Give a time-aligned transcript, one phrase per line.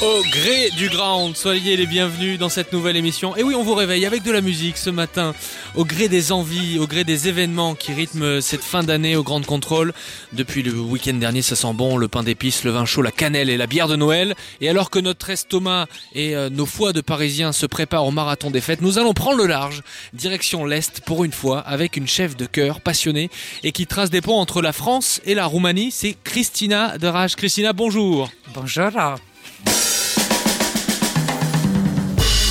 [0.00, 3.34] Au gré du ground, soyez les bienvenus dans cette nouvelle émission.
[3.34, 5.34] Et oui, on vous réveille avec de la musique ce matin,
[5.74, 9.44] au gré des envies, au gré des événements qui rythment cette fin d'année au Grand
[9.44, 9.92] Contrôle.
[10.32, 13.50] Depuis le week-end dernier, ça sent bon, le pain d'épices, le vin chaud, la cannelle
[13.50, 14.36] et la bière de Noël.
[14.60, 18.52] Et alors que notre estomac et euh, nos foies de Parisiens se préparent au marathon
[18.52, 22.36] des fêtes, nous allons prendre le large, direction l'Est pour une fois, avec une chef
[22.36, 23.30] de cœur passionnée
[23.64, 25.90] et qui trace des ponts entre la France et la Roumanie.
[25.90, 27.34] C'est Christina de Rage.
[27.34, 28.30] Christina, bonjour.
[28.54, 29.18] Bonjour.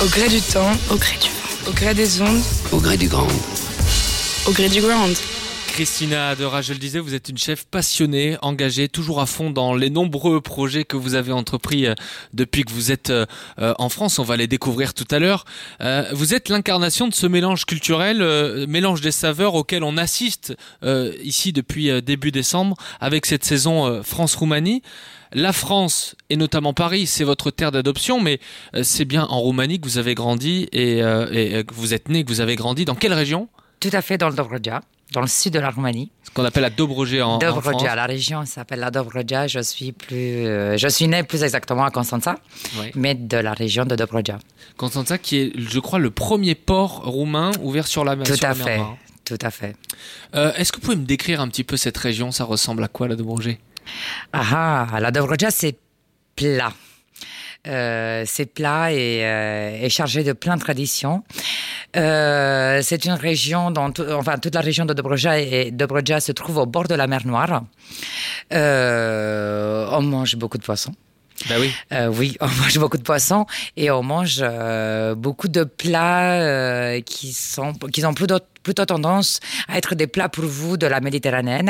[0.00, 1.68] Au gré du temps, Au gré du vent.
[1.68, 2.42] au gré des ondes,
[2.72, 3.26] Au gré du grand.
[4.46, 5.08] Au gré du grand.
[5.78, 9.76] Christina Adera, je le disais, vous êtes une chef passionnée, engagée, toujours à fond dans
[9.76, 11.94] les nombreux projets que vous avez entrepris euh,
[12.34, 13.26] depuis que vous êtes euh,
[13.60, 14.18] euh, en France.
[14.18, 15.44] On va les découvrir tout à l'heure.
[16.12, 20.54] Vous êtes l'incarnation de ce mélange culturel, mélange des saveurs auquel on assiste
[21.22, 24.82] ici depuis début décembre avec cette saison France-Roumanie.
[25.32, 28.40] La France et notamment Paris, c'est votre terre d'adoption, mais
[28.74, 31.94] euh, c'est bien en Roumanie que vous avez grandi et, euh, et, euh, que vous
[31.94, 32.84] êtes né, que vous avez grandi.
[32.84, 33.48] Dans quelle région?
[33.80, 34.80] Tout à fait dans le Dobroja,
[35.12, 36.10] dans le sud de la Roumanie.
[36.24, 37.64] Ce qu'on appelle la Dobroge en, en France.
[37.64, 39.46] Dobroja, la région s'appelle la Dobroja.
[39.46, 42.36] Je suis plus, euh, je suis né plus exactement à Constanța,
[42.94, 44.38] mais de la région de Dobroja.
[44.76, 48.26] Constanța, qui est, je crois, le premier port roumain ouvert sur la mer.
[48.26, 48.80] Tout sur à la mer fait,
[49.36, 49.76] tout à fait.
[50.34, 52.32] Euh, Est-ce que vous pouvez me décrire un petit peu cette région?
[52.32, 53.56] Ça ressemble à quoi, la Dobroge
[54.32, 55.76] Ah, ah, la Dobroja, c'est
[56.36, 56.72] plat.
[57.66, 61.24] Euh, c'est plat et, euh, et chargé de plein de traditions.
[61.96, 66.58] Euh, c'est une région dont, enfin, toute la région de Dobroja, et Dobroja se trouve
[66.58, 67.64] au bord de la mer Noire.
[68.50, 70.94] On mange beaucoup de poissons.
[71.48, 71.72] Bah oui.
[71.92, 77.00] Euh, oui, on mange beaucoup de poissons et on mange euh, beaucoup de plats euh,
[77.00, 81.00] qui sont qui ont plutôt, plutôt tendance à être des plats pour vous de la
[81.00, 81.60] Méditerranée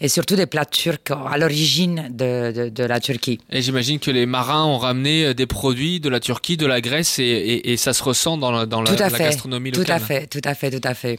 [0.00, 3.38] et surtout des plats turcs à l'origine de, de, de la Turquie.
[3.50, 6.80] Et j'imagine que les marins ont ramené euh, des produits de la Turquie, de la
[6.80, 9.24] Grèce, et, et- et ça se ressent dans la, dans la, tout à la fait,
[9.24, 9.96] gastronomie tout locale.
[9.96, 11.16] à fait, tout à fait, tout à fait,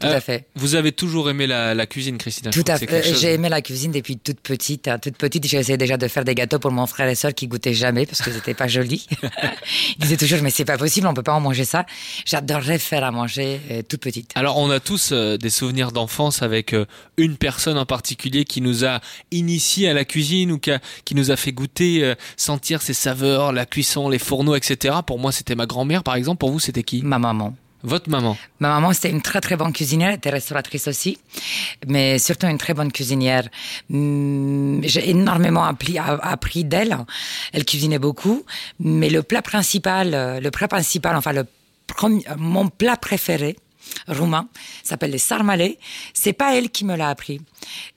[0.00, 0.46] tout Euh, à fait.
[0.56, 2.50] Vous avez toujours aimé la, la cuisine, Christina.
[2.50, 3.02] Tout à fait.
[3.02, 4.88] chose- J'ai aimé la cuisine depuis toute petite.
[4.88, 4.98] hein.
[4.98, 7.46] Toute petite, j'ai essayé déjà de faire des gâteaux pour mon frère et soeur qui
[7.48, 9.06] goûtaient jamais parce que c'était pas joli.
[9.98, 11.84] Ils disaient toujours, mais c'est pas possible, on peut pas en manger ça.
[12.24, 14.30] J'adorerais faire à manger euh, toute petite.
[14.34, 18.60] Alors, on a tous euh, des souvenirs d'enfance avec euh, une personne en particulier qui
[18.60, 19.00] nous a
[19.30, 22.94] initiés à la cuisine ou qui, a- qui nous a fait goûter, euh, sentir ses
[22.94, 24.96] saveurs, la cuisson, les fourneaux, etc.
[25.06, 26.38] Pour moi, c'était ma grand-mère, par exemple.
[26.38, 27.54] Pour vous, c'était qui Ma maman.
[27.82, 28.36] Votre maman.
[28.58, 31.16] Ma maman, c'était une très très bonne cuisinière, elle était restauratrice aussi,
[31.86, 33.48] mais surtout une très bonne cuisinière.
[33.90, 36.98] Hum, J'ai énormément appris, d'elle.
[37.54, 38.44] Elle cuisinait beaucoup,
[38.80, 41.44] mais le plat principal, le plat principal, enfin le
[41.86, 43.56] premier, mon plat préféré
[44.08, 44.48] roumain
[44.82, 45.78] s'appelle les sarmalés.
[46.14, 47.40] C'est pas elle qui me l'a appris.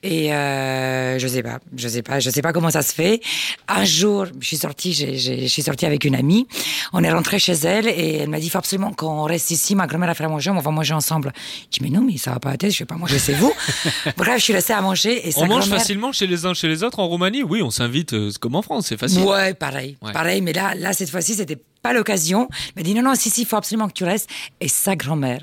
[0.04, 3.22] Et euh, je sais pas, je sais pas, je sais pas comment ça se fait.
[3.68, 6.48] Un jour, je suis sortie, j'ai- j'ai- je suis sortie avec une amie.
[6.92, 9.76] On est rentré chez elle et elle m'a dit, faut absolument qu'on reste ici.
[9.76, 11.32] Ma grand-mère a fait à manger, on va manger ensemble.
[11.72, 13.34] Je dis, mais non, mais ça va pas à tête, je vais pas manger, c'est
[13.34, 13.54] vous.
[14.18, 16.68] Bref, je suis restée à manger et sa On mange facilement chez les uns chez
[16.68, 17.44] les autres en Roumanie?
[17.44, 19.22] Oui, on s'invite euh, comme en France, c'est facile.
[19.24, 19.98] Ouais, pareil.
[20.02, 20.12] Ouais.
[20.12, 22.48] Pareil, mais là, là cette fois-ci, c'était pas l'occasion.
[22.76, 24.30] Elle m'a dit non, non, si, si, il faut absolument que tu restes.
[24.62, 25.42] Et sa grand-mère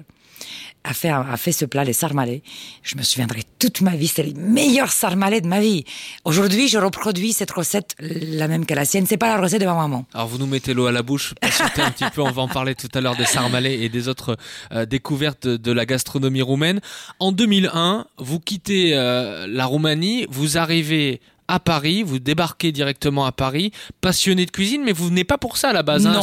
[0.84, 2.42] a fait, a fait ce plat, les sarmalés.
[2.82, 5.84] Je me souviendrai toute ma vie, c'est les meilleurs sarmalés de ma vie.
[6.24, 9.06] Aujourd'hui, je reproduis cette recette, la même que la sienne.
[9.06, 10.06] C'est pas la recette de ma maman.
[10.14, 12.48] Alors vous nous mettez l'eau à la bouche, patientez un petit peu, on va en
[12.48, 14.36] parler tout à l'heure des sarmalais et des autres
[14.72, 16.80] euh, découvertes de, la gastronomie roumaine.
[17.18, 23.32] En 2001, vous quittez euh, la Roumanie, vous arrivez à Paris, vous débarquez directement à
[23.32, 26.06] Paris, passionné de cuisine, mais vous venez pas pour ça à la base.
[26.06, 26.20] hein.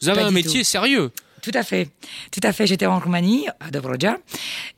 [0.00, 0.66] Vous avez Pas un métier tout.
[0.66, 1.10] sérieux.
[1.42, 1.88] Tout à fait.
[2.30, 2.66] Tout à fait.
[2.68, 4.16] J'étais en Roumanie, à Dobroja,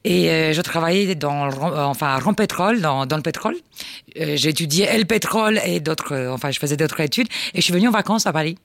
[0.03, 2.19] et euh, je travaillais dans, le euh, enfin,
[2.81, 3.57] dans, dans le pétrole.
[4.19, 7.73] Euh, étudié le pétrole et d'autres, euh, enfin, je faisais d'autres études, et je suis
[7.75, 8.57] venue en vacances à Paris.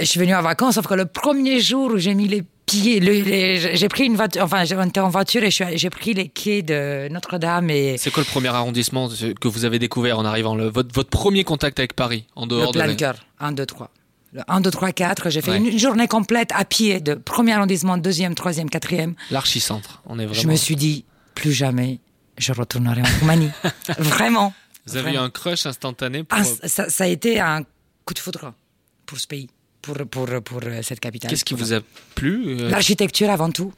[0.00, 2.98] Je suis venue en vacances, sauf que le premier jour où j'ai mis les pieds,
[3.00, 6.62] le- les- j'ai pris une voiture, enfin, j'étais en voiture et j'ai pris les quais
[6.62, 10.68] de Notre-Dame et C'est quoi le premier arrondissement que vous avez découvert en arrivant le-
[10.68, 12.94] votre, votre premier contact avec Paris en le dehors de plan la...
[12.96, 13.14] cœur.
[13.38, 13.90] 1, 2, 3.
[14.34, 15.30] Le 1, 2, 3, 4.
[15.30, 15.58] J'ai fait Ouais.
[15.58, 19.14] une, journée complète à pied de premier arrondissement, deuxième, troisième, quatrième.
[19.30, 20.02] l'archicentre.
[20.06, 20.42] On est vraiment.
[20.42, 21.04] Je me suis dit,
[21.34, 22.00] plus jamais
[22.36, 23.50] je retournerai en Roumanie.
[23.98, 24.52] Vraiment.
[24.86, 26.36] Vous avez eu un crush instantané pour...
[26.36, 27.62] Ah, ça, ça a été un
[28.04, 28.52] coup de foudre
[29.06, 29.48] pour ce pays,
[29.80, 31.30] pour, pour, pour euh, cette capitale.
[31.30, 31.78] Qu'est-ce qui vous a
[32.16, 33.72] plu euh, L'architecture avant tout.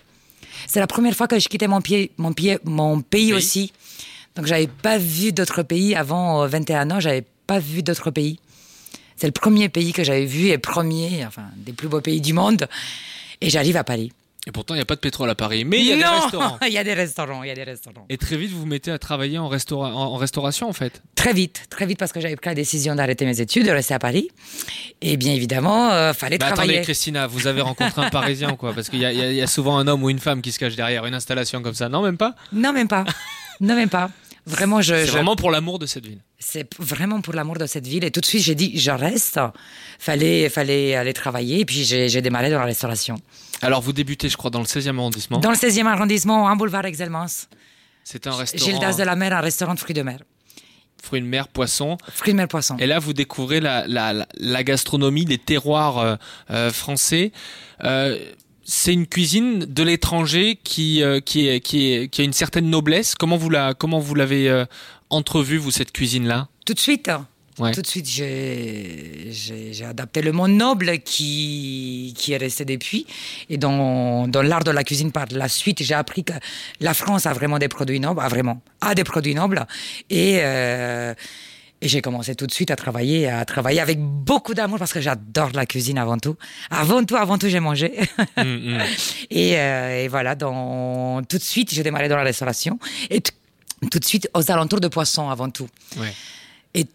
[0.66, 3.38] C'est la première fois que je quittais mon, pied, mon, pied, mon pays Oui.
[3.38, 3.72] aussi.
[4.36, 8.40] Donc j'avais pas vu d'autres pays avant euh, 21 ans, j'avais pas vu d'autres pays.
[9.16, 12.32] C'est le premier pays que j'avais vu et premier, enfin, des plus beaux pays du
[12.32, 12.68] monde.
[13.40, 14.12] Et j'arrive à Paris.
[14.48, 15.64] Et pourtant, il n'y a pas de pétrole à Paris.
[15.64, 16.58] Mais il y a des Non restaurants.
[16.66, 18.06] Il y a des restaurants, il y a des restaurants.
[18.08, 21.02] Et très vite, vous vous mettez à travailler en, restaura- en- restauration, en fait.
[21.16, 23.94] Très vite, très vite parce que j'avais pris la décision d'arrêter mes études, de rester
[23.94, 24.28] à Paris.
[25.02, 26.74] Et bien évidemment, euh, fallait Mais travailler.
[26.74, 29.88] attendez, Christina, vous avez rencontré un Parisien, quoi Parce qu'il y, y a souvent un
[29.88, 31.88] homme ou une femme qui se cache derrière une installation comme ça.
[31.88, 33.04] Non, même pas Non, même pas.
[33.60, 34.10] non, même pas.
[34.46, 34.94] Vraiment, je.
[34.94, 36.20] C'est je- vraiment pour l'amour de cette ville.
[36.38, 38.04] C'est vraiment pour l'amour de cette ville.
[38.04, 39.40] Et tout de suite, j'ai dit, je reste.
[39.98, 41.60] Fallait, fallait aller travailler.
[41.60, 43.16] Et puis, j'ai démarré dans la restauration.
[43.62, 45.38] Alors, vous débutez, je crois, dans le 16e arrondissement.
[45.38, 47.26] Dans le 16e arrondissement, un boulevard Excelmans.
[48.04, 50.20] C'était un restaurant Gildas de la Mer, un restaurant de fruits de mer.
[51.02, 51.96] fruits de mer, poissons.
[52.12, 52.76] Fruits de mer poisson.
[52.78, 56.16] Et là, vous découvrez la, la- la- la gastronomie, les terroirs euh,
[56.50, 57.32] euh, français.
[57.84, 58.18] Euh,
[58.68, 62.68] c'est une cuisine de l'étranger qui, euh, qui, est- qui, est- qui a une certaine
[62.68, 63.14] noblesse.
[63.14, 64.64] Comment vous la, comment vous l'avez euh,
[65.08, 66.48] entrevue, vous, cette cuisine-là?
[66.66, 67.08] Tout de suite.
[67.58, 67.72] Ouais.
[67.72, 73.06] Tout de suite, j'ai j'ai- j'ai adapté le mot noble qui, qui est resté depuis.
[73.48, 76.34] Et dans, dans l'art de la cuisine, par la suite, j'ai appris que
[76.80, 79.64] la France a vraiment des produits nobles, a vraiment, a des produits nobles.
[80.10, 81.14] Et, euh,
[81.82, 85.00] et j'ai commencé tout de suite à travailler, à travailler avec beaucoup d'amour parce que
[85.00, 86.36] j'adore la cuisine avant tout.
[86.70, 87.92] Avant tout, avant tout, j'ai mangé.
[88.36, 88.78] Hum.
[89.30, 92.78] Et, euh, et voilà, dans, tout de suite, j'ai démarré dans la restauration.
[93.10, 95.68] Et tout de suite, aux alentours de poissons avant tout.
[95.98, 96.12] Ouais.
[96.74, 96.86] Et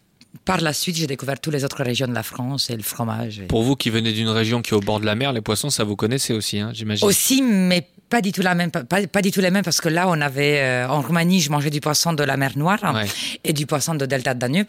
[0.44, 3.38] par la suite, j'ai découvert toutes les autres régions de la France et le fromage.
[3.38, 5.42] et- Pour vous qui venez d'une région qui est au bord de la mer, les
[5.42, 7.06] poissons, ça vous connaissez aussi, hein, j'imagine.
[7.06, 8.82] Aussi, mais pas du tout la même, pas,
[9.16, 11.70] pas du tout les mêmes parce que là, on avait euh, en Roumanie, je mangeais
[11.70, 13.06] du poisson de la mer Noire Ouais.
[13.42, 14.66] et du poisson de delta de Danube.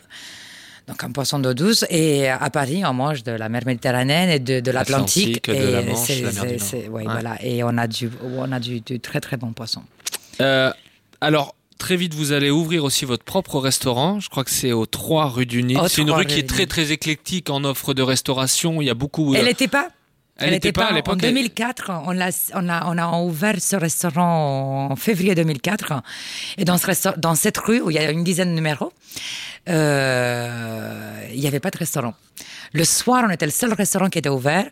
[0.87, 1.85] Donc un poisson d'eau douce.
[1.89, 5.37] Et à Paris, on mange de la mer Méditerranée et de, de l'Atlantique.
[5.47, 6.67] Atlantique, de la Et Manche, c'est- la mer du c'est- Nord.
[6.83, 7.11] c'est- ouais, Ouais.
[7.11, 7.37] voilà.
[7.43, 9.81] Et on a du, on a du, du très très bon poisson.
[10.41, 10.71] Euh,
[11.21, 14.19] alors, très vite, vous allez ouvrir aussi votre propre restaurant.
[14.19, 15.59] Je crois que c'est au 3 rue du.
[15.77, 18.81] Au C'est une 3 rue qui est très très éclectique en offre de restauration.
[18.81, 19.33] Il y a beaucoup.
[19.33, 19.87] euh, Elle n'était pas.
[20.37, 23.55] Elle n'était pas à En l'époque, elle- 2004, on a, on, a, on a ouvert
[23.61, 26.01] ce restaurant en février 2004.
[26.57, 28.91] Et dans, ce resta- dans cette rue où il y a une dizaine de numéros,
[29.69, 32.13] euh, il n'y avait pas de restaurant.
[32.73, 34.65] Le soir, on était le seul restaurant qui était ouvert.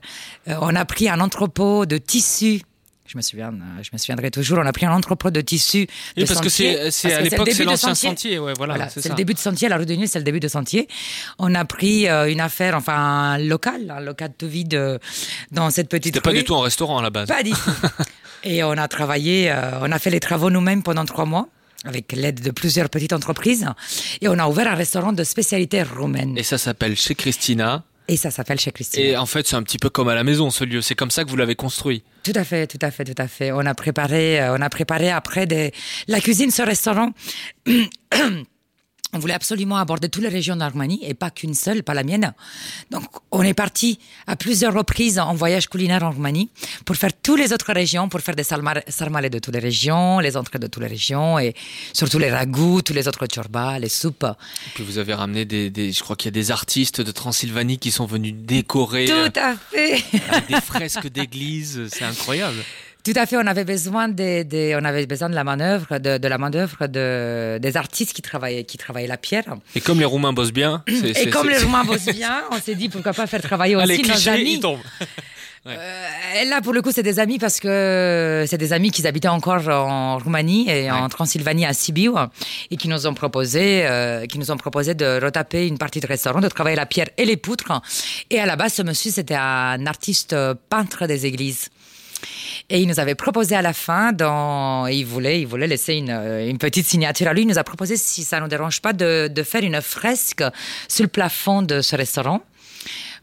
[0.47, 2.61] Euh, on a pris un entrepôt de tissus.
[3.11, 4.59] Je me souviens, euh, je me souviendrai toujours.
[4.59, 5.85] On a pris un entrepôt de tissus.
[6.15, 8.09] Oui, parce que sentier, c'est c'est parce à l'époque c'est début de l'ancien sentier.
[8.09, 8.39] sentier.
[8.39, 10.39] Ouais, voilà, Voilà, c'est le début de sentier, la rue de Nuit, c'est le début
[10.39, 10.87] de sentier.
[11.39, 14.97] On a pris euh, une affaire, enfin un local, un local tout vide euh,
[15.51, 17.27] dans cette petite C'était pas du tout un restaurant à la base.
[17.27, 17.57] Pas du tout.
[18.45, 21.49] Et on a travaillé, euh, on a fait les travaux nous-mêmes pendant trois mois
[21.83, 23.67] avec l'aide de plusieurs petites entreprises.
[24.21, 26.37] Et on a ouvert un restaurant de spécialité roumaine.
[26.37, 27.83] Et ça s'appelle chez Christina.
[28.11, 29.01] Et ça s'appelle chez Christine.
[29.01, 30.81] Et en fait, c'est un petit peu comme à la maison ce lieu.
[30.81, 32.03] C'est comme ça que vous l'avez construit.
[32.23, 33.53] Tout à fait, tout à fait, tout à fait.
[33.53, 35.71] On a préparé, euh, on a préparé après des...
[36.09, 37.11] la cuisine, ce restaurant.
[39.13, 42.33] On voulait absolument aborder toutes les régions d'Armanie et pas qu'une seule, pas la mienne.
[42.91, 46.49] Donc, on est parti à plusieurs reprises en voyage culinaire en Roumanie
[46.85, 50.37] pour faire toutes les autres régions, pour faire des sarmalés de toutes les régions, les
[50.37, 51.53] entrées de toutes les régions et
[51.93, 54.23] surtout les ragoûts, tous les autres chorbas, les soupes.
[54.23, 57.11] Et puis vous avez ramené des, des- je crois qu'il y a des artistes de
[57.11, 60.03] Transylvanie qui sont venus décorer euh, Tout à fait.
[60.29, 61.87] avec des fresques d'église.
[61.91, 62.57] C'est incroyable.
[63.03, 66.37] Tout à fait, on avait besoin on avait besoin de la manœuvre, de, de la
[66.37, 69.45] de, des artistes qui travaillaient, qui travaillaient la pierre.
[69.75, 70.83] Et comme les Roumains bossent bien,
[71.15, 74.03] Et comme les Roumains bossent bien, on s'est dit pourquoi pas faire travailler les aussi
[74.03, 74.53] nos clichés, amis.
[74.53, 74.79] ils tombent.
[75.67, 79.27] Euh, là, pour le coup, c'est des amis parce que c'est des amis qui habitaient
[79.27, 82.11] encore en Roumanie et en Transylvanie à Sibiu
[82.69, 86.07] et qui nous ont proposé, euh, qui nous ont proposé de retaper une partie de
[86.07, 87.71] restaurant, de travailler la pierre et les poutres.
[88.29, 90.35] Et à la base, ce monsieur, c'était un artiste
[90.69, 91.69] peintre des églises.
[92.69, 96.09] Et il nous avait proposé à la fin, dans, il voulait, il voulait laisser une,
[96.11, 97.41] une petite signature à lui.
[97.41, 100.43] Il nous a proposé, si ça ne nous dérange pas, de, de faire une fresque
[100.87, 102.41] sur le plafond de ce restaurant.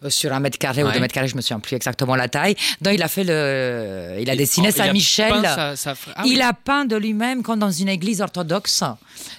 [0.04, 2.28] euh, Sur un mètre carré ou deux mètres carrés, je me souviens plus exactement la
[2.28, 2.54] taille.
[2.82, 5.32] Donc il a fait le, il a dessiné oh, Saint-Michel.
[5.42, 6.40] sa- sa Ah il oui.
[6.42, 8.84] a peint de lui-même comme dans une église orthodoxe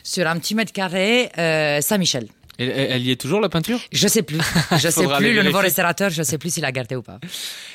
[0.04, 2.28] sur un petit mètre carré euh, Saint-Michel.
[2.60, 3.80] Et- Elle, y est toujours la peinture?
[3.92, 4.38] Je sais plus,
[4.78, 5.34] je sais plus.
[5.34, 7.20] Le nouveau restaurateur, je sais plus s'il a gardé ou pas.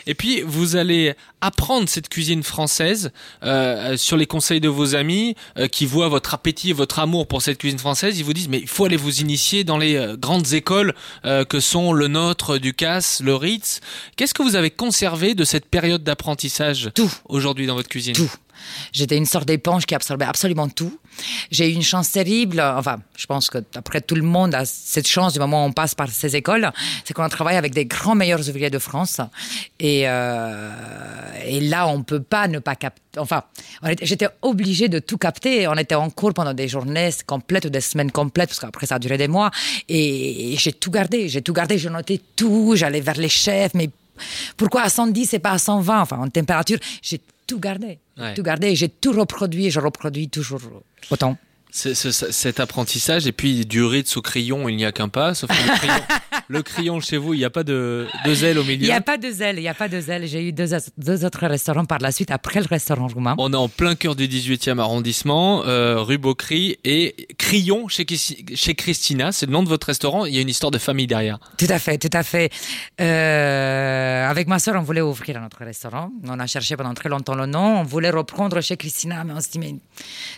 [0.06, 3.10] Et puis vous allez apprendre cette cuisine française
[3.42, 7.26] euh, sur les conseils de vos amis euh, qui voient votre appétit et votre amour
[7.26, 8.18] pour cette cuisine française.
[8.18, 11.44] Ils vous disent mais il faut aller vous initier dans les euh, grandes écoles euh,
[11.44, 13.80] que sont le nôtre, Ducasse, le Ritz.
[14.16, 17.10] Qu'est-ce que vous avez conservé de cette période d'apprentissage Tout.
[17.28, 18.14] aujourd'hui dans votre cuisine?
[18.14, 18.30] Tout.
[18.92, 20.98] J'étais une sorte d'éponge qui absorbait absolument tout.
[21.50, 22.60] J'ai eu une chance terrible.
[22.60, 25.72] Enfin, je pense que après tout le monde a cette chance du moment où on
[25.72, 26.70] passe par ces écoles,
[27.04, 29.20] c'est qu'on travaille avec des grands meilleurs ouvriers de France.
[29.78, 30.70] Et, euh,
[31.60, 33.00] là, on peut pas ne pas capter.
[33.18, 33.44] Enfin,
[34.02, 35.68] j'étais obligée de tout capter.
[35.68, 38.96] On était en cours pendant des journées complètes ou des semaines complètes, parce qu'après ça
[38.96, 39.50] a duré des mois.
[39.88, 41.28] Et, j'ai tout gardé.
[41.28, 41.78] J'ai tout gardé.
[41.78, 42.74] Je notais tout.
[42.76, 43.74] J'allais vers les chefs.
[43.74, 43.90] Mais
[44.56, 47.98] pourquoi à 110 et pas à 120 Enfin, en température, j'ai tout gardé.
[48.18, 48.34] Ouais.
[48.34, 48.74] Tout gardé.
[48.74, 49.66] J'ai tout reproduit.
[49.66, 50.60] et Je reproduis toujours
[51.10, 51.36] autant.
[51.76, 55.34] C'est- c'est- cet apprentissage et puis du Ritz au crayon, il n'y a qu'un pas.
[55.34, 55.94] Sauf que le crayon,
[56.48, 58.86] le crayon chez vous, il n'y a pas de deux ailes au Il milieu.
[58.86, 59.56] n'y a pas de zèle.
[59.58, 60.24] Il n'y a pas de zèle.
[60.28, 63.34] J'ai eu deux, deux autres restaurants par la suite après le restaurant roumain.
[63.38, 68.06] On est en plein cœur du 18e arrondissement, euh, rue Beaucry et Crayon chez,
[68.54, 69.32] chez Christina.
[69.32, 70.26] C'est le nom de votre restaurant.
[70.26, 71.40] Il y a une histoire de famille derrière.
[71.58, 72.52] Tout à fait, tout à fait.
[73.00, 76.10] Euh, avec ma soeur, on voulait ouvrir notre restaurant.
[76.24, 77.80] On a cherché pendant très longtemps le nom.
[77.80, 79.74] On voulait reprendre chez Christina, mais on se dit, mais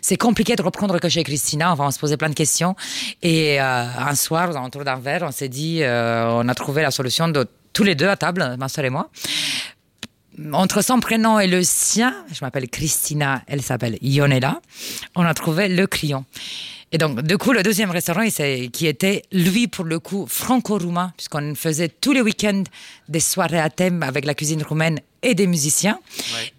[0.00, 1.72] c'est compliqué de reprendre que chez Christina.
[1.72, 2.76] Enfin, on se posait plein de questions.
[3.22, 6.82] Et euh, un soir, aux alentours d'un verre, on s'est dit, euh, on a trouvé
[6.82, 9.10] la solution de tous les deux à table, ma soeur et moi.
[10.52, 14.60] Entre son prénom et le sien, je m'appelle Christina, elle s'appelle Ionela,
[15.14, 16.24] on a trouvé le client.
[16.92, 18.24] Et donc, du coup, le deuxième restaurant,
[18.72, 22.62] qui était, lui, pour le coup, franco-roumain, puisqu'on faisait tous les week-ends
[23.08, 25.98] des soirées à thème avec la cuisine roumaine et des musiciens.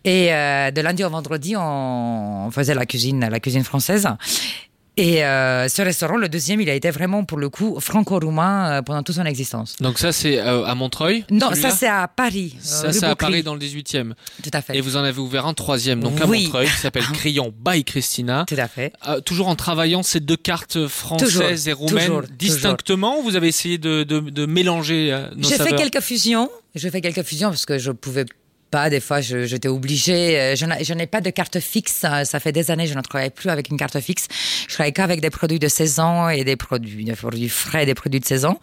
[0.03, 4.07] Et euh, de lundi au vendredi, on, on faisait la cuisine, la cuisine française.
[4.97, 8.81] Et euh, ce restaurant, le deuxième, il a été vraiment, pour le coup, franco-roumain euh,
[8.81, 9.75] pendant toute son existence.
[9.79, 12.55] Donc ça, c'est euh, à Montreuil Non, ça, c'est à Paris.
[12.61, 13.15] Ça, c'est à.
[13.15, 14.13] Paris dans le 18e.
[14.43, 14.75] Tout à fait.
[14.75, 16.45] Et vous en avez ouvert un troisième, donc à Oui.
[16.45, 18.45] Montreuil, qui s'appelle Crayon by Christina.
[18.47, 18.91] Tout à fait.
[19.07, 23.35] Euh, toujours en travaillant ces deux cartes françaises Toujours, et roumaines toujours, distinctement ou vous
[23.35, 26.49] avez essayé de, de, de mélanger nos J'ai fait quelques fusions.
[26.73, 28.25] J'ai fait quelques fusions parce que je pouvais
[28.69, 28.89] pas.
[28.89, 30.39] Des fois, j'étais obligée.
[30.39, 32.05] Euh, Je n'ai je n'ai pas de carte fixe.
[32.23, 34.27] Ça fait des années que je ne travaille plus avec une carte fixe.
[34.67, 38.19] Je travaille qu'avec des produits de saison et des produits, des produits frais, des produits
[38.19, 38.59] de saison.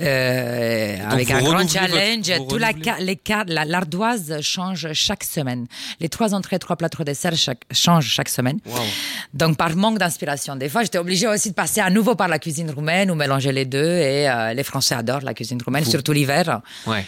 [0.00, 2.32] Euh, avec un grand votre- challenge.
[2.48, 5.66] Tout la, les la- l'ardoise change chaque semaine.
[6.00, 8.58] Les trois entrées, trois plats, trois desserts chaque, changent chaque semaine.
[9.34, 12.38] Donc, par manque d'inspiration, des fois, j'étais obligée aussi de passer à nouveau par la
[12.38, 13.78] cuisine roumaine ou mélanger les deux.
[13.98, 16.60] Et euh, les Français adorent la cuisine roumaine, surtout l'hiver.
[16.86, 17.04] Ouais.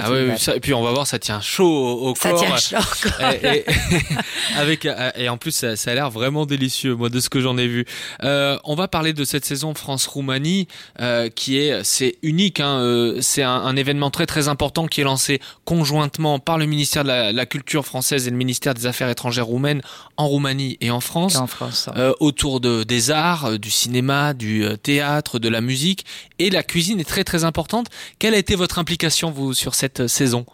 [0.00, 2.40] Ah oui, ça- et puis on va voir, ça tient chaud au, au Ça corps.
[2.44, 3.30] tient chaud au corps.
[3.30, 3.64] Et, et-
[4.56, 7.58] avec, et en plus, ça, ça a l'air vraiment délicieux, moi, de ce que j'en
[7.58, 7.84] ai vu.
[8.22, 10.68] Euh, on va parler de cette saison France-Roumanie,
[11.00, 12.60] euh, qui est, c'est unique.
[12.60, 16.66] Hein, euh, c'est un, un événement très très important qui est lancé conjointement par le
[16.66, 19.82] ministère de la, la Culture française et le ministère des Affaires étrangères roumaines
[20.16, 21.36] en Roumanie et en France.
[21.36, 21.88] en France.
[21.96, 26.04] euh, autour de, des arts, euh, du cinéma, du euh, théâtre, de la musique.
[26.38, 27.86] Et la cuisine est très très importante.
[28.18, 30.44] Quelle a été votre implication, vous, sur cette euh, saison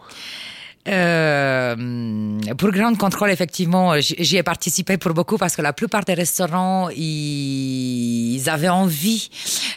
[0.87, 1.75] Euh,
[2.57, 6.15] pour Grand Contrôle, effectivement, j- j'y ai participé pour beaucoup parce que la plupart des
[6.15, 9.29] restaurants, ils, avaient envie,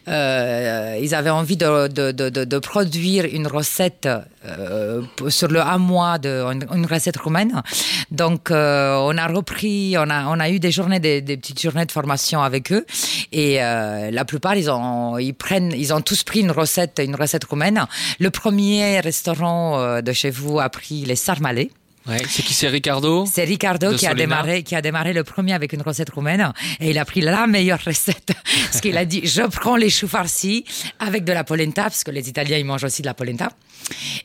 [0.08, 4.08] euh, ils avaient envie de, de, de- de produire une recette
[4.46, 7.62] euh, sur le un mois de une, une recette roumaine.
[8.10, 11.60] Donc, euh, on a repris, on a, on a eu des journées, des, des petites
[11.60, 12.84] journées de formation avec eux,
[13.32, 17.16] et euh, la plupart, ils ont, ils prennent, ils ont tous pris une recette, une
[17.16, 17.86] recette roumaine.
[18.18, 21.70] Le premier restaurant euh, de chez vous a pris les sarmalés.
[22.06, 22.22] Ouais.
[22.28, 25.72] C'est qui c'est Ricardo C'est Ricardo qui a démarré, qui a démarré le premier avec
[25.72, 28.32] une recette roumaine et il a pris la meilleure recette.
[28.66, 30.64] Parce qu'il a dit, je prends les choux farcis
[30.98, 33.50] avec de la polenta, parce que les Italiens, ils mangent aussi de la polenta.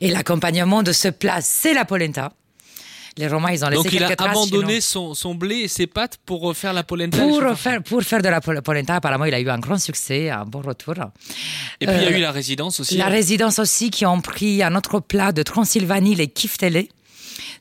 [0.01, 2.31] Et l'accompagnement de ce plat, c'est la polenta.
[3.17, 6.17] Les Romains, ils ont laissé Donc il a abandonné son, son blé et ses pâtes
[6.23, 7.17] pour faire la polenta.
[7.17, 10.29] Pour faire, pour faire de la pol- polenta, apparemment, il a eu un grand succès,
[10.29, 10.93] un bon retour.
[11.81, 12.95] Et puis il y a Euh, eu la résidence aussi.
[12.95, 13.09] La hein.
[13.09, 16.85] résidence aussi qui ont pris un autre plat de Transylvanie, les kiftele.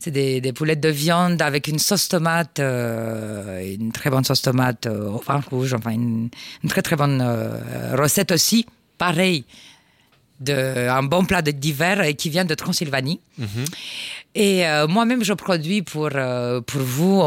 [0.01, 4.43] C'est des, des poulettes de viande avec une sauce tomate, euh, une très bonne sauce
[4.43, 6.29] tomate euh, au vin rouge, enfin une,
[6.63, 8.67] une très très bonne euh, recette aussi.
[8.99, 9.45] Pareil,
[10.41, 13.21] de, un bon plat d'hiver et qui vient de Transylvanie.
[13.39, 13.65] Mhm.
[14.35, 17.23] Et moi-même, je produis pour, pour vous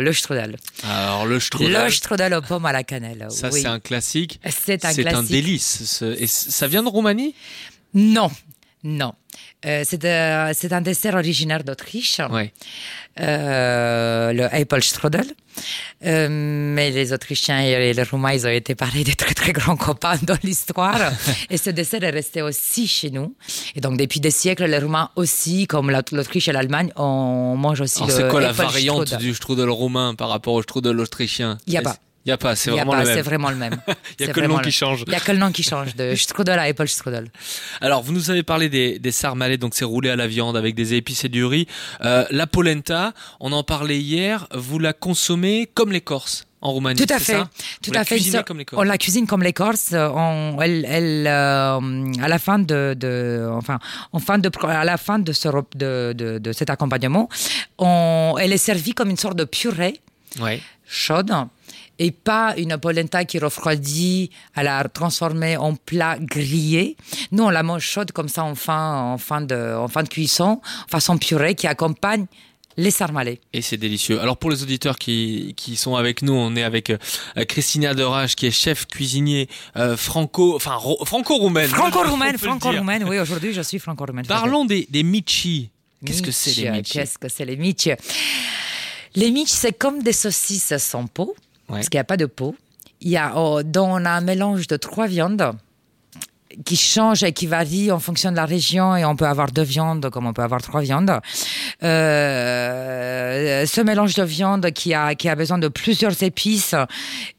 [0.00, 0.56] le strudel.
[0.84, 3.26] Alors le strudel, Le strudel aux pommes à la cannelle.
[3.28, 3.60] ça oui.
[3.60, 4.40] c'est un classique.
[4.48, 5.84] C'est un un délice.
[5.84, 7.34] ce- Et ça vient de Roumanie?
[7.92, 8.30] Non,
[8.86, 9.12] non.
[9.66, 12.20] Euh, c'est euh, c'est un dessert originaire d'Autriche,
[13.20, 15.26] euh, le Apple Strudel.
[16.04, 19.76] Euh, mais les Autrichiens et les Roumains, ils ont été pareil des très très grands
[19.76, 21.00] copains dans l'histoire.
[21.50, 23.34] et ce dessert est resté aussi chez nous.
[23.74, 27.80] Et donc depuis des siècles, les Roumains aussi, comme la- l'Autriche et l'Allemagne, on mange
[27.80, 31.58] aussi Alors le c'est quoi la variante du strudel roumain par rapport au strudel autrichien?
[31.66, 31.96] Il y a pas.
[32.26, 33.20] Il y a pas, c'est vraiment pas, le même.
[33.20, 33.76] vraiment le même.
[34.18, 35.04] Il y a que le nom qui change.
[35.06, 37.30] Il y a que le nom qui change de strudel à Apple strudel.
[37.80, 40.74] Alors, vous nous avez parlé des, des sarmalais, donc c'est roulé à la viande avec
[40.74, 41.66] des épices et du riz.
[42.04, 46.98] Euh, la polenta, on en parlait hier, vous la consommez comme les Corses en Roumanie.
[47.06, 47.48] Tout à fait, ça
[47.80, 48.18] tout Vous à fait.
[48.18, 48.88] Ça, comme les On Corses.
[48.88, 49.92] la cuisine comme l'Écorce.
[49.92, 53.78] On, elle, elle, euh, à la fin de, de- enfin,
[54.12, 57.28] en fin de, à la fin de, ce, de, de, de cet accompagnement,
[57.78, 60.00] on, elle est servie comme une sorte de purée
[60.40, 60.60] Ouais.
[60.88, 61.30] chaude
[61.98, 66.96] et pas une polenta qui refroidit à la transformer en plat grillé.
[67.32, 70.08] Nous, on la mange chaude comme ça en fin, en fin, de, en fin de
[70.08, 70.60] cuisson,
[70.90, 72.26] façon purée qui accompagne
[72.78, 73.40] les sarmalés.
[73.54, 74.20] Et c'est délicieux.
[74.20, 76.98] Alors pour les auditeurs qui, qui sont avec nous, on est avec euh,
[77.48, 79.48] Christina Derage qui est chef cuisinier
[79.78, 81.68] euh, franco, enfin ro- franco-roumaine.
[81.70, 83.04] Franco-roumaine, franco-roumaine.
[83.04, 84.26] Oui, aujourd'hui, je suis franco-roumaine.
[84.26, 85.70] Parlons des, des michi.
[86.04, 87.88] Qu'est-ce que c'est les michi Qu'est-ce que c'est les mitch
[89.14, 91.34] Les mitch, c'est comme des saucisses sans peau,
[91.68, 92.54] Parce qu'il n'y a pas de peau.
[93.00, 93.32] Il y a,
[93.64, 95.52] dont on a un mélange de trois viandes
[96.64, 99.62] qui change et qui varie en fonction de la région et on peut avoir deux
[99.62, 101.20] viandes comme on peut avoir trois viandes.
[101.82, 106.74] Euh, ce mélange de viande qui a, qui a besoin de plusieurs épices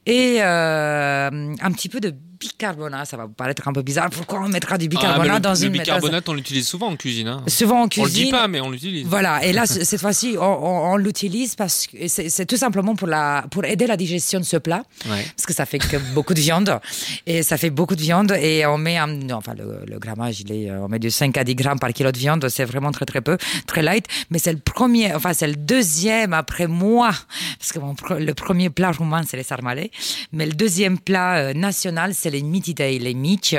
[0.08, 4.12] et euh, un petit peu de bicarbonate, ça va vous paraître un peu bizarre.
[4.12, 6.96] Pourquoi on mettra du Ah, bicarbonate le, dans le une bicarbonate, on l'utilise souvent en
[6.96, 7.28] cuisine.
[7.30, 7.44] hein.
[7.48, 8.26] Souvent en On le cuisine.
[8.26, 9.08] dit pas, mais on l'utilise.
[9.08, 13.08] Voilà, et là, cette fois-ci, on, on- on l'utilise parce que c'est tout simplement pour,
[13.08, 15.26] la, pour aider la digestion de ce plat, Ouais.
[15.36, 16.80] parce que ça fait que beaucoup de viande,
[17.26, 20.42] et ça fait beaucoup de viande, et on met, un, non, enfin, le, le grammage,
[20.42, 22.66] il est, euh, on met du 5 à 10 grammes par kilo de viande, c'est
[22.66, 26.68] vraiment très très peu, très light, mais c'est le premier, enfin, c'est le deuxième après
[26.68, 27.10] moi,
[27.58, 29.90] parce que mon le premier plat roumain, c'est les sarmalais,
[30.32, 33.56] mais le deuxième plat euh, national, c'est les mititei, les mitch,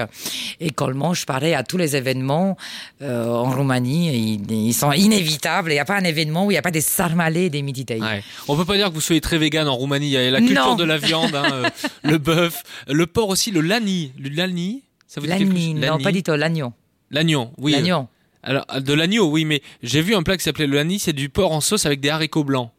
[0.61, 2.57] et qu'on le mange pareil à tous les événements
[3.03, 6.55] euh, en Roumanie, ils, ils sont inévitables, il n'y a pas un événement où il
[6.55, 8.01] n'y a pas des sarmalais et des mititei.
[8.01, 8.23] Ouais.
[8.49, 10.07] On peut pas dire que vous soyez très vegan en Roumanie.
[10.09, 10.75] Il y a la culture Non.
[10.77, 11.69] de la viande, hein, euh,
[12.03, 14.13] le bœuf, le porc aussi, le lani.
[14.19, 15.75] Le lani, ça vous dit quelque chose?
[15.75, 16.03] non, Lani.
[16.05, 16.73] pas du tout, l'agneau.
[17.11, 17.73] L'agneau, oui.
[17.73, 18.07] L'agneau.
[18.43, 21.29] Alors, de l'agneau, oui, mais j'ai vu un plat qui s'appelait le lani, c'est du
[21.29, 22.71] porc en sauce avec des haricots blancs.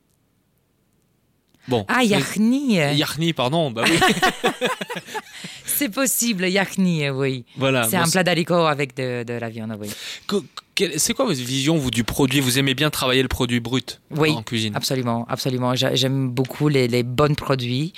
[1.70, 1.86] Bon.
[1.88, 2.76] Ah, yachni.
[2.76, 4.00] Yachni, pardon, bah oui.
[5.66, 7.46] C'est possible, yachni, oui.
[7.58, 7.84] voilà.
[7.90, 9.88] C'est bon, un plat d'haricots avec de, de la viande, oui.
[10.98, 12.40] C'est quoi votre vision, vous, du produit?
[12.40, 14.74] Vous aimez bien travailler le produit brut Oui, en cuisine?
[14.76, 15.76] absolument, absolument.
[15.76, 17.94] J'a- J'aime beaucoup les, les bons produits.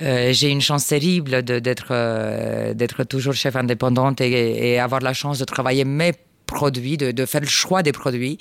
[0.00, 5.12] Euh, J'ai une chance terrible d'être euh, d'être toujours chef indépendante et, et avoir la
[5.12, 6.12] chance de travailler mes
[6.50, 8.36] produits, de, de faire le choix des produits.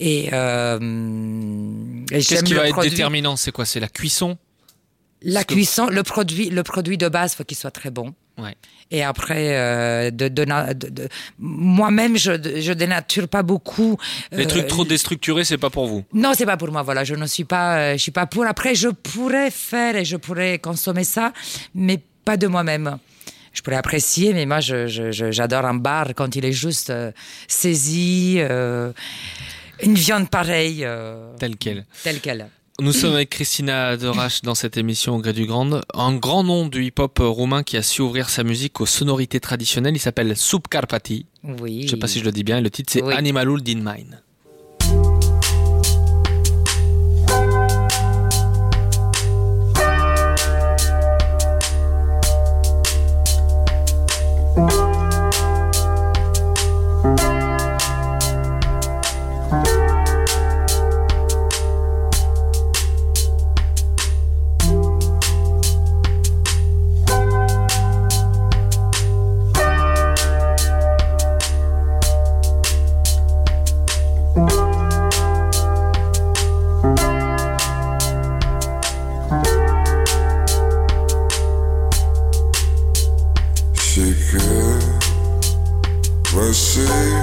[0.00, 0.78] Et, euh,
[2.10, 3.36] et Qu'est-ce qui va être déterminant?
[3.36, 3.64] C'est quoi?
[3.64, 4.38] C'est la cuisson?
[5.24, 8.12] La que- cuisson, le produit, le produit de base, faut qu'il soit très bon.
[8.38, 8.56] Ouais.
[8.90, 10.28] Et après, euh, de,
[11.38, 13.96] moi-même, je, je dénature pas beaucoup.
[14.32, 16.02] Les euh, trucs trop déstructurés, c'est pas pour vous?
[16.12, 16.82] Non, c'est pas pour moi.
[16.82, 18.44] Voilà, je ne suis pas, euh, je suis pas pour.
[18.46, 21.32] Après, je pourrais faire et je pourrais consommer ça,
[21.74, 22.98] mais pas de moi-même.
[23.52, 26.90] Je pourrais apprécier, mais moi, je- je- je- j'adore un bar quand il est juste
[26.90, 27.12] euh,
[27.48, 28.92] saisi, euh,
[29.82, 31.84] une viande pareille, euh, Tel quel.
[32.02, 32.48] telle qu'elle.
[32.80, 35.80] Nous sommes avec Christina Derache dans cette émission au gré du Grand.
[35.94, 39.94] Un grand nom du hip-hop roumain qui a su ouvrir sa musique aux sonorités traditionnelles.
[39.94, 41.26] Il s'appelle Subcarpati.
[41.44, 41.82] Oui.
[41.84, 42.60] Je sais pas si je le dis bien.
[42.60, 43.14] Le titre, c'est Oui.
[43.14, 44.22] Animalul din Mine.
[84.34, 84.98] again.
[86.34, 87.21] Let's see.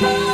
[0.00, 0.27] Je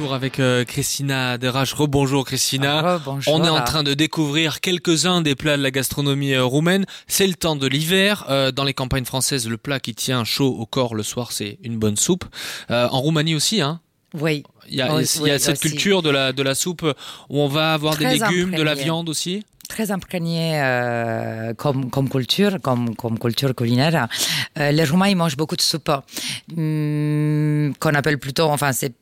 [0.00, 1.74] retour avec euh, Christina Derache.
[1.74, 2.94] Rebonjour Christina.
[2.94, 3.34] Rebonjour.
[3.34, 6.86] On est en train de découvrir quelques-uns des plats de la gastronomie euh, roumaine.
[7.06, 8.24] C'est le temps de l'hiver.
[8.30, 11.58] Euh, dans les campagnes françaises, le plat qui tient chaud au corps le soir, c'est
[11.62, 12.24] une bonne soupe.
[12.70, 13.80] En Roumanie aussi, hein.
[14.14, 14.42] Oui.
[14.68, 15.68] Il y a, Oui, il y a oui, cette aussi.
[15.70, 16.82] culture de la, de la soupe
[17.28, 19.44] où on va avoir des légumes, de la viande aussi.
[19.68, 24.08] très imprégné euh, comme, comme culture, comme, comme culture culinaire.
[24.58, 25.90] Euh, les Roumains, ils mangent beaucoup de soupe,
[26.56, 28.92] hum, qu'on appelle plutôt, enfin, c'est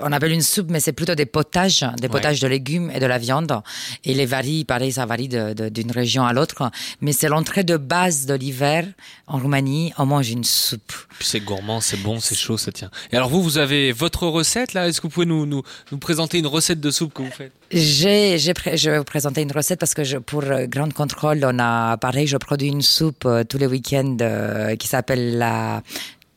[0.00, 3.06] on appelle une soupe, mais c'est plutôt des potages, des potages de légumes et de
[3.06, 3.60] la viande.
[4.04, 6.70] Et les varie, pareil, ça varie d'une région à l'autre.
[7.00, 8.86] Mais c'est l'entrée de base de l'hiver.
[9.26, 10.92] En Roumanie, on mange une soupe.
[11.20, 12.90] C'est gourmand, c'est bon, c'est chaud, ça tient.
[13.12, 14.88] Et alors vous, vous avez votre recette là?
[14.88, 17.52] Est-ce que vous pouvez nous, nous, nous présenter une recette de soupe que vous faites?
[17.70, 21.58] J'ai, je vais vous présenter une recette parce que je, pour euh, Grand Contrôle, on
[21.58, 25.82] a, pareil, je produis une soupe euh, tous les week-ends euh, qui s'appelle la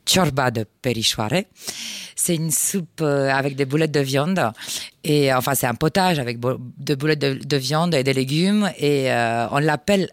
[0.08, 1.44] de.
[2.16, 4.52] C'est une soupe euh, avec des boulettes de viande
[5.04, 8.70] et enfin c'est un potage avec bo- de boulettes de, de viande et des légumes
[8.78, 10.08] et euh, on l'appelle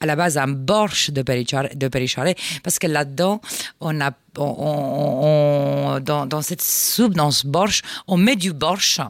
[0.00, 3.40] à la base un borsch de perișoare parce que là-dedans
[3.80, 8.52] on a on, on- on- dans, dans cette soupe dans ce borsch on met du
[8.52, 9.00] borsch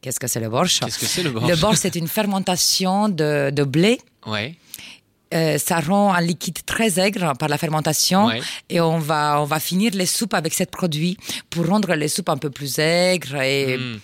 [0.00, 0.80] Qu'est-ce que c'est le borsch?
[0.80, 1.48] Qu'est-ce que c'est le borsch?
[1.48, 3.98] Le borsch, c'est une fermentation de, de blé.
[4.26, 4.54] Ouais.
[5.34, 8.40] Euh, ça rend un liquide très aigre par la fermentation Ouais.
[8.70, 11.16] et on va, on va finir les soupes avec ce produit
[11.50, 13.98] pour rendre les soupes un peu plus aigres et Hmm.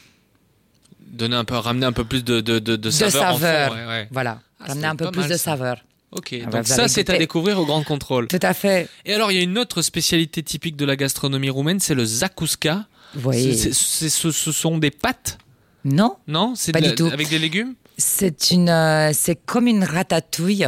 [1.12, 3.22] Donner un peu, ramener un peu plus de, de, de, de de saveur.
[3.30, 3.72] en fond, saveur.
[3.72, 4.08] ouais, ouais.
[4.12, 5.42] Voilà, Ah, ramener un peu plus mal, de ça.
[5.44, 5.76] saveur.
[6.12, 8.26] Ok, Ah bah, donc ça c'est à découvrir au Grand Contrôle.
[8.28, 8.88] Tout à fait.
[9.04, 12.04] Et alors il y a une autre spécialité typique de la gastronomie roumaine, c'est le
[12.04, 12.86] zakuska.
[13.24, 13.56] Oui.
[13.56, 13.98] Ce,
[14.30, 15.38] ce sont des pâtes,
[15.84, 17.74] Non, non C'est de avec des légumes?
[18.00, 20.66] C'est une, euh, c'est comme une ratatouille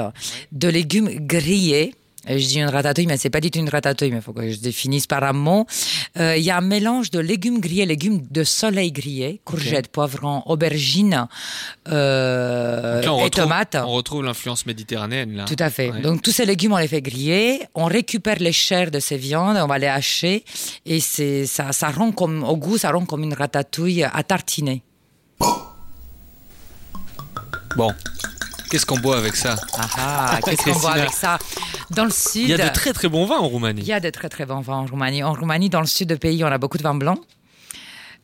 [0.53, 1.95] de légumes grillés.
[2.29, 4.33] Et Je dis une ratatouille, mais c'est pas du tout une ratatouille, mais il faut
[4.33, 5.67] que je définisse par un mot.
[6.21, 10.45] Euh, Il y a un mélange de légumes grillés, légumes de soleil grillés, courgettes, poivrons,
[10.47, 11.27] aubergines
[11.89, 13.77] euh, là, et retrouve, tomates.
[13.85, 15.47] On retrouve l'influence méditerranéenne là.
[15.47, 15.91] Tout à fait.
[15.91, 16.01] Ouais.
[16.01, 19.57] Donc tous ces légumes, on les fait griller, on récupère les chairs de ces viandes,
[19.57, 20.45] on va les hacher,
[20.87, 24.85] et c'est ça, ça rend comme au goût, ça rend comme une ratatouille à tartiner.
[27.77, 27.91] Bon,
[28.71, 29.57] qu'est-ce qu'on boit avec ça?
[29.79, 30.93] Ah ah, qu'est-ce qu'on Christina.
[30.93, 31.39] avec ça?
[31.91, 33.81] Dans le sud, Il y a de très très bons vins en Roumanie.
[33.83, 35.23] il y a de très très bons vins en Roumanie.
[35.23, 37.17] En Roumanie, dans le sud du pays, on a beaucoup de vin blanc.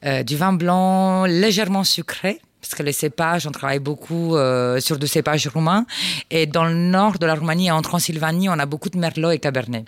[0.05, 4.99] Euh, du vin blanc légèrement sucré, Parce que les cépages, on travaille beaucoup euh, sur
[4.99, 5.87] des cépages roumains.
[6.31, 9.31] Et dans le nord de la Roumanie et en Transylvanie, on a beaucoup de merlot
[9.31, 9.85] et cabernet.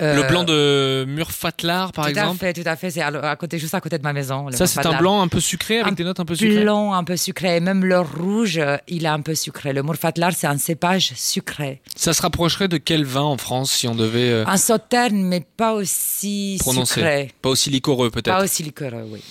[0.00, 2.36] Euh, Le blanc de Murfatlar, par tout exemple.
[2.44, 2.90] à fait, tout à fait.
[2.90, 4.46] C'est à, à côté, juste à côté de ma maison.
[4.48, 6.62] le Ça, c'est un blanc un peu sucré avec Un des notes un peu sucrées.
[6.62, 7.56] Blanc, un peu sucré.
[7.56, 9.72] Et même le rouge, euh, il est un peu sucré.
[9.72, 11.80] Le Murfatlar, c'est un cépage sucré.
[11.94, 15.40] Ça se rapprocherait de quel vin en France si on devait euh, Un sauterne, mais
[15.56, 17.30] pas aussi prononcer sucré.
[17.42, 18.36] Pas aussi liquoreux peut-être.
[18.36, 19.22] Pas aussi liquoreux, oui.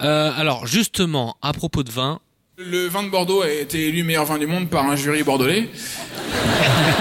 [0.00, 2.20] Euh, alors justement, à propos de vin,
[2.56, 5.68] Le vin de Bordeaux a été élu meilleur vin du monde par un jury bordelais.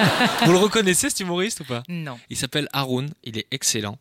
[0.45, 1.83] vous le reconnaissez cet humoriste ou pas?
[1.89, 2.17] Non.
[2.29, 3.97] Il s'appelle Haroun, il est excellent.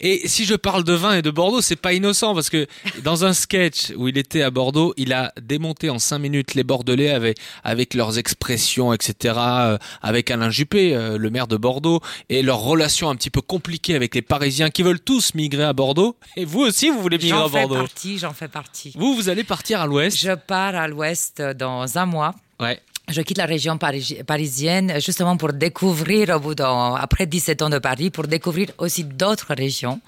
[0.00, 2.66] Et si je parle de vin et de Bordeaux, c'est pas innocent parce que
[3.02, 6.64] dans un sketch où il était à Bordeaux, il a démonté en cinq minutes les
[6.64, 12.00] Bordelais avec, avec leurs expressions, etc., euh, avec Alain Juppé, euh, le maire de Bordeaux,
[12.28, 15.72] et leurs relations un petit peu compliquées avec les Parisiens qui veulent tous migrer à
[15.72, 16.16] Bordeaux.
[16.36, 17.74] Et vous aussi, vous voulez migrer à J'en fais Bordeaux.
[17.76, 18.92] partie, j'en fais partie.
[18.96, 20.16] Vous, vous allez partir à l'ouest.
[20.18, 22.34] Je pars à l'ouest dans un mois.
[22.60, 22.80] Ouais.
[23.08, 27.70] Je quitte la région parisi- parisienne justement pour découvrir, au bout d'un- après 17 ans
[27.70, 30.00] de Paris, pour découvrir aussi d'autres régions.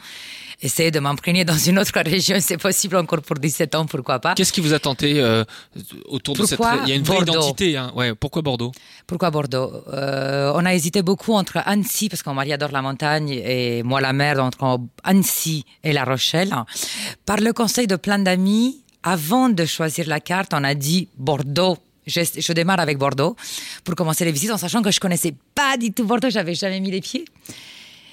[0.63, 4.35] Essayer de m'imprégner dans une autre région, c'est possible encore pour 17 ans, pourquoi pas.
[4.35, 5.43] Qu'est-ce qui vous a tenté euh,
[6.05, 6.61] autour de cette...
[6.83, 7.33] Il y a une vraie Bordeaux?
[7.41, 7.79] identité.
[7.79, 7.91] Hein.
[7.97, 8.71] Ouais, pourquoi Bordeaux?
[9.07, 9.73] Pourquoi Bordeaux?
[9.95, 13.83] Euh, On a hésité beaucoup entre Annecy, parce que mon mari adore la montagne, et
[13.83, 16.53] moi la mer, entre Annecy et La Rochelle.
[17.25, 21.79] Par le conseil de plein d'amis, avant de choisir la carte, on a dit Bordeaux.
[22.11, 23.37] Je, je démarre avec Bordeaux
[23.85, 26.81] pour commencer les visites en sachant que je connaissais pas du tout Bordeaux, j'avais jamais
[26.81, 27.25] mis les pieds.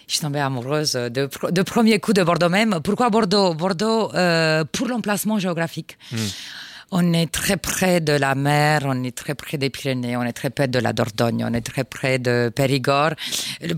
[0.08, 2.80] Je suis tombée amoureuse de, pr- de premier coup de Bordeaux même.
[2.84, 3.54] Pourquoi Bordeaux?
[3.54, 5.98] Bordeaux euh, pour l'emplacement géographique.
[6.92, 10.32] On est très près de la mer, on est très près des Pyrénées, on est
[10.32, 13.12] très près de la Dordogne, on est très près de Périgord.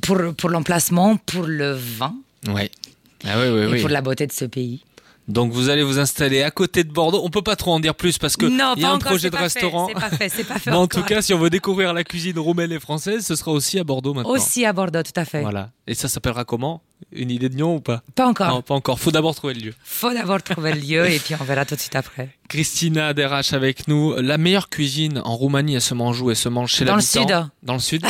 [0.04, 2.14] Pour, pour l'emplacement, pour le vin
[2.48, 2.70] Ouais.
[3.26, 3.80] Ah oui, oui, et oui.
[3.82, 4.84] pour la beauté de ce pays.
[5.30, 7.22] Donc vous allez vous installer à côté de Bordeaux.
[7.24, 9.12] On peut pas trop en dire plus parce que non, il y a un encore,
[9.12, 9.88] projet de restaurant.
[9.88, 11.04] C'est pas fait, c'est pas fait Mais en encore.
[11.04, 13.84] tout cas, si on veut découvrir la cuisine roumaine et française, ce sera aussi à
[13.84, 14.32] Bordeaux maintenant.
[14.32, 15.42] Aussi à Bordeaux, tout à fait.
[15.42, 15.70] Voilà.
[15.86, 16.82] Et ça s'appellera comment?
[17.12, 18.02] Une idée de nom ou pas?
[18.16, 18.50] Pas encore.
[18.50, 19.00] Non, pas encore.
[19.00, 19.74] Faut d'abord trouver le lieu.
[19.84, 22.30] Faut d'abord trouver le lieu et puis on verra tout de suite après.
[22.48, 24.16] Christina Derache avec nous.
[24.16, 26.32] La meilleure cuisine en Roumanie, elle se mange où?
[26.32, 27.30] Elle se mange chez Dans le sud.
[27.62, 28.04] Dans le sud.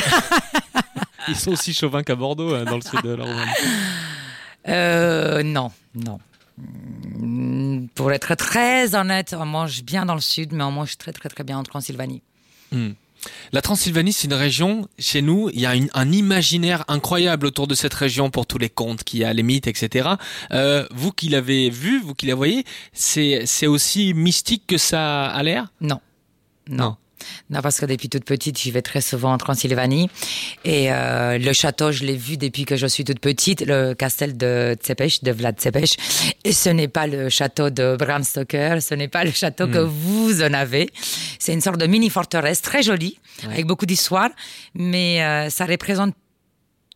[1.28, 3.52] Ils sont aussi chauvins qu'à Bordeaux, hein, dans le sud de la Roumanie.
[4.70, 6.18] Euh, non, non.
[7.18, 11.12] Mm, Pour être très honnête, on mange bien dans le sud, mais on mange très
[11.14, 12.22] très très bien en Transylvanie.
[12.72, 12.92] Hmm.
[13.52, 17.68] La Transylvanie, c'est une région, chez nous, il y a une- un imaginaire incroyable autour
[17.68, 20.12] de cette région pour tous les contes qu'il y a, les mythes, etc.
[20.52, 25.26] Euh, vous qui l'avez vu, vous qui la voyez, c'est c'est aussi mystique que ça
[25.26, 25.74] a l'air?
[25.82, 26.00] Non.
[26.70, 26.78] Non.
[26.86, 26.98] Non,
[27.62, 30.10] parce que depuis toute petite, j'y vais très souvent en Transylvanie.
[30.66, 34.38] Et euh, le château, je l'ai vu depuis que je suis toute petite, le castel
[34.38, 35.98] de Tsepech, de Vlad Tsepech.
[36.44, 39.80] Et ce n'est pas le château de Bram Stoker, ce n'est pas le château que
[39.80, 40.90] vous en avez.
[41.40, 44.30] C'est une sorte de mini-forteresse très jolie, avec beaucoup d'histoire,
[44.74, 46.14] mais euh, ça représente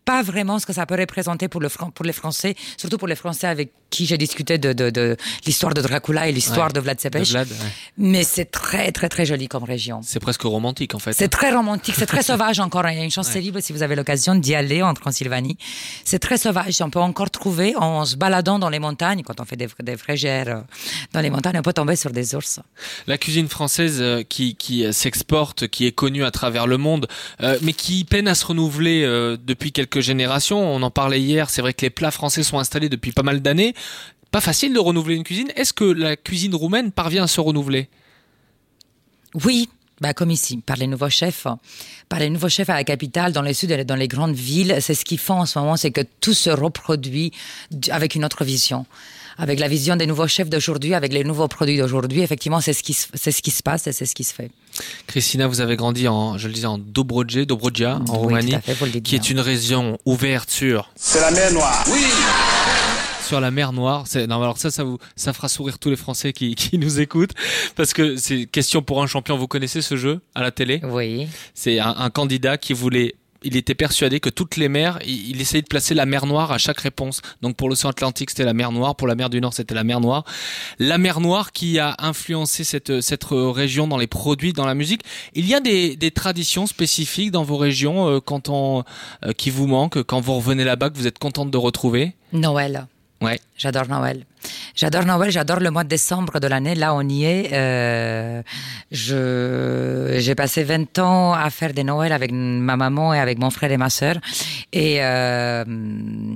[0.05, 3.15] pas vraiment ce que ça peut représenter pour, le pour les Français, surtout pour les
[3.15, 5.05] Français avec qui j'ai discuté de, de, de
[5.45, 6.73] l'histoire de Dracula et l'histoire Ouais.
[6.73, 6.97] de Vlad.
[7.03, 7.55] Vlad, ouais.
[7.97, 9.97] Mais c'est très, très, très joli comme région.
[10.03, 11.13] C'est presque romantique en fait.
[11.13, 12.83] C'est très romantique, c'est très sauvage encore.
[12.89, 15.57] Il y a une chance terrible si vous avez l'occasion d'y aller en Transylvanie.
[16.03, 16.81] C'est très sauvage.
[16.81, 19.97] On peut encore trouver, en se baladant dans les montagnes, quand on fait des, des
[19.97, 20.61] frégères euh,
[21.13, 22.59] dans les montagnes, on peut tomber sur des ours.
[23.07, 27.07] La cuisine française euh, qui, qui euh, s'exporte, qui est connue à travers le monde,
[27.41, 30.59] euh, mais qui peine à se renouveler euh, depuis quelques générations.
[30.75, 33.41] On en parlait hier, c'est vrai que les plats français sont installés depuis pas mal
[33.41, 33.73] d'années.
[34.31, 35.51] Pas facile de renouveler une cuisine.
[35.55, 37.87] Est-ce que la cuisine roumaine parvient à se renouveler?
[39.45, 39.69] Oui,
[40.01, 41.47] bah comme ici, par les nouveaux chefs,
[42.09, 44.77] par les nouveaux chefs à la capitale, dans le sud et dans les grandes villes,
[44.81, 47.31] c'est ce qu'ils font en ce moment, c'est que tout se reproduit
[47.89, 48.85] avec une autre vision.
[49.37, 52.83] Avec la vision des nouveaux chefs d'aujourd'hui, avec les nouveaux produits d'aujourd'hui, effectivement, c'est ce
[52.83, 54.51] qui se, c'est ce qui se passe et c'est ce qui se fait.
[55.07, 59.01] Christina, vous avez grandi en, je le disais, en Dobroje, Dobroja, en Oui, Roumanie, fait,
[59.01, 61.83] qui est une région ouverte sur C'est la mer Noire.
[61.91, 62.03] Oui.
[63.23, 64.03] Sur la mer Noire.
[64.05, 66.99] C'est, non, alors ça, ça vous, ça fera sourire tous les Français qui, qui nous
[66.99, 67.33] écoutent,
[67.75, 69.37] parce que c'est question pour un champion.
[69.37, 70.81] Vous connaissez ce jeu à la télé?
[70.83, 71.27] Oui.
[71.53, 73.15] C'est un, un candidat qui voulait.
[73.45, 76.53] Il était persuadé que toutes les mers, il, il essayait de placer la mer Noire
[76.53, 77.21] à chaque réponse.
[77.41, 78.95] Donc pour l'océan Atlantique, c'était la mer Noire.
[78.95, 80.23] Pour la mer du Nord, c'était la mer Noire.
[80.79, 85.01] La mer Noire qui a influencé cette, cette région dans les produits, dans la musique.
[85.33, 88.85] Il y a des, des traditions spécifiques dans vos régions euh, quand on,
[89.25, 92.13] euh, qui vous manquent, quand vous revenez là-bas, que vous êtes contente de retrouver?
[92.31, 92.87] Noël.
[93.23, 93.39] Ouais.
[93.57, 94.25] J'adore Noël.
[94.75, 96.75] J'adore Noël, j'adore le mois de décembre de l'année.
[96.75, 97.53] Là, on y est.
[97.53, 98.41] Euh,
[98.91, 103.49] je, j'ai passé 20 ans à faire des Noëls avec ma maman et avec mon
[103.49, 104.17] frère et ma sœur.
[104.73, 105.63] Et euh,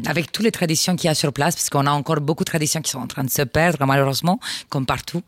[0.05, 2.49] avec toutes les traditions qu'il y a sur place, parce qu'on a encore beaucoup de
[2.49, 5.23] traditions qui sont en train de se perdre, malheureusement, comme partout.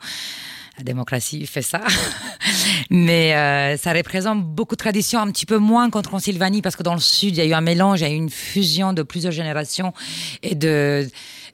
[0.78, 1.82] la démocratie fait ça.
[2.90, 6.84] Mais euh, ça représente beaucoup de traditions, un petit peu moins qu'en Transylvanie, parce que
[6.84, 8.94] dans le sud, il y a eu un mélange, il y a eu une fusion
[8.94, 9.94] de plusieurs générations
[10.42, 11.10] et de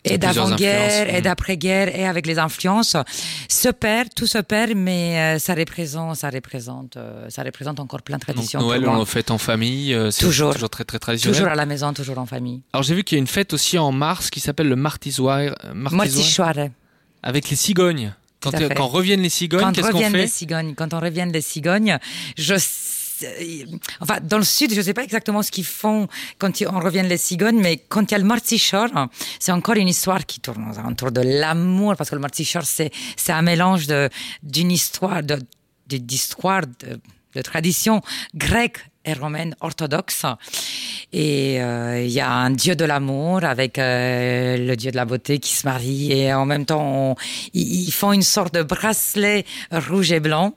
[0.05, 2.95] et d'avant-guerre et d'après-guerre et avec les influences
[3.49, 8.01] se perd, tout se perd, mais euh, ça représente, ça représente, euh, ça représente encore
[8.01, 8.59] plein de Donc traditions.
[8.59, 9.93] Noël, on le fête en famille.
[9.93, 10.53] euh, c'est Toujours.
[10.53, 11.35] toujours très très traditionnel.
[11.37, 12.61] toujours à la maison, toujours en famille.
[12.73, 15.55] Alors j'ai vu qu'il y a une fête aussi en mars qui s'appelle le Martisoir.
[15.73, 16.53] Martisoir,
[17.23, 18.13] avec les cigognes.
[18.41, 20.09] Quand, quand reviennent les cigognes, qu'est-ce qu'on fait?
[20.11, 21.97] les cigognes, quand on revient des cigognes,
[22.37, 23.04] je sais-
[23.99, 27.03] Enfin, dans le sud, je ne sais pas exactement ce qu'ils font quand on revient
[27.03, 28.89] les cigognes, mais quand il y a le Martichor,
[29.39, 32.91] c'est encore une histoire qui tourne autour de l'amour, parce que le Martichor, c'est,
[33.29, 33.87] un mélange
[34.43, 35.21] d'une histoire,
[35.87, 38.01] d'histoire, de tradition
[38.33, 40.25] grecque et romaine orthodoxe.
[41.13, 45.05] Et euh, il y a un dieu de l'amour avec euh, le dieu de la
[45.05, 47.15] beauté qui se marie et en même temps
[47.53, 50.55] ils, font une sorte de bracelet rouge et blanc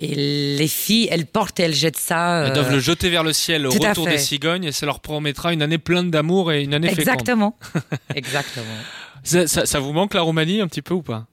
[0.00, 0.14] et
[0.56, 2.44] les filles elles portent et elles jettent ça.
[2.44, 5.00] Elles euh, doivent le jeter vers le ciel au retour des cigognes et ça leur
[5.00, 7.08] promettra une année pleine d'amour et une année féconde.
[7.08, 7.58] Exactement.
[8.14, 8.64] Exactement.
[9.22, 11.26] Ça, ça- ça vous manque la Roumanie un petit peu ou pas?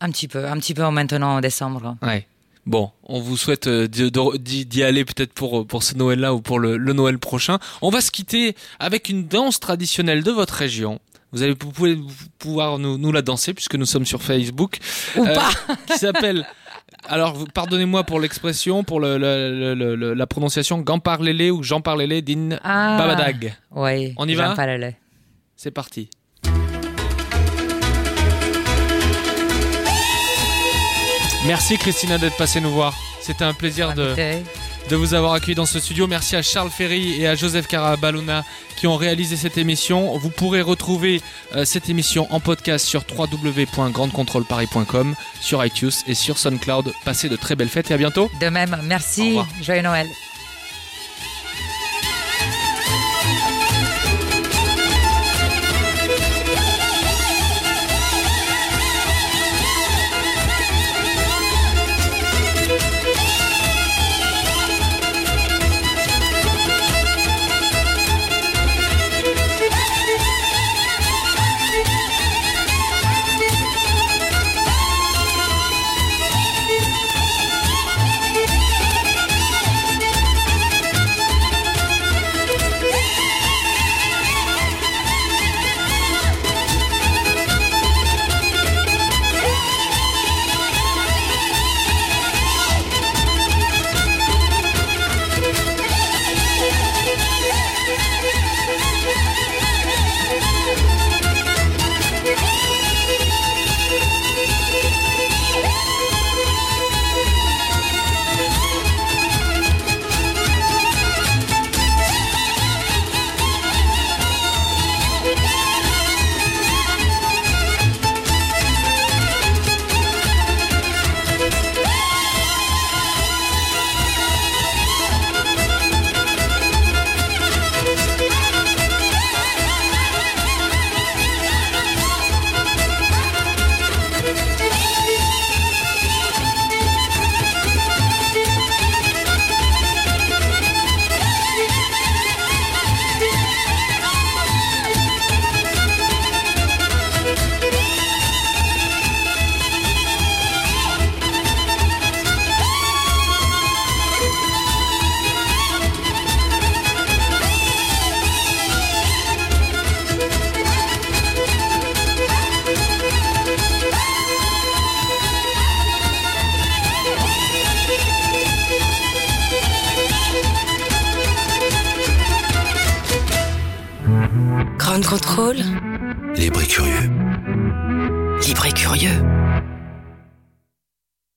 [0.00, 1.96] Un petit peu, un petit peu en maintenant en décembre.
[2.02, 2.26] Ouais.
[2.68, 6.76] Bon, on vous souhaite euh, d'y aller peut-être pour, pour ce Noël-là ou pour le,
[6.76, 7.58] le Noël prochain.
[7.80, 11.00] On va se quitter avec une danse traditionnelle de votre région.
[11.32, 11.98] Vous allez vous pouvez
[12.38, 14.76] pouvoir nous, nous la danser puisque nous sommes sur Facebook.
[15.16, 15.50] Ou Euh, pas.
[15.86, 16.46] Qui s'appelle.
[17.06, 22.96] Alors, pardonnez-moi pour l'expression, pour le, le- la prononciation Gamparlele ou Jean Parlele din Ah.
[22.98, 23.56] Babadag.
[23.74, 24.12] Oui.
[24.18, 24.54] On y va?
[25.56, 26.10] C'est parti.
[31.48, 32.94] Merci Christina d'être passée nous voir.
[33.22, 34.14] C'était un plaisir de,
[34.94, 36.06] vous avoir accueilli dans ce studio.
[36.06, 38.44] Merci à Charles Ferry et à Joseph Carabaluna
[38.76, 40.18] qui ont réalisé cette émission.
[40.18, 41.22] Vous pourrez retrouver
[41.56, 46.92] euh, cette émission en podcast sur www.grandcontrôleparis.com, sur iTunes et sur SoundCloud.
[47.06, 48.30] Passez de très belles fêtes et à bientôt.
[48.42, 49.38] De même, merci.
[49.62, 50.06] Joyeux Noël.